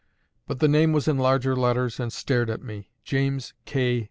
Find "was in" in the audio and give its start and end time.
0.93-1.19